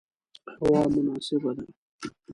[0.61, 1.65] هوا مناسبه ده